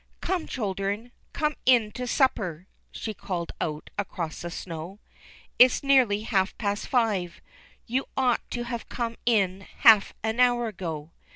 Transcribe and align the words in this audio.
^^Come, 0.19 0.49
children; 0.49 1.11
come 1.31 1.53
in 1.63 1.91
to 1.91 2.07
supper," 2.07 2.65
she 2.91 3.13
called 3.13 3.51
out 3.61 3.91
across 3.99 4.41
the 4.41 4.49
snow. 4.49 4.97
It's 5.59 5.83
nearly 5.83 6.21
half 6.23 6.57
past 6.57 6.87
five. 6.87 7.39
You 7.85 8.05
ought 8.17 8.41
to 8.49 8.63
have 8.63 8.89
come 8.89 9.15
in 9.27 9.61
half 9.61 10.15
an 10.23 10.39
hour 10.39 10.65
ago. 10.69 11.11